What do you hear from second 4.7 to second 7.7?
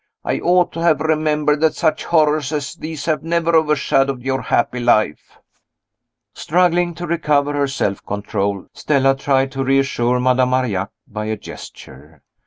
life!" Struggling to recover her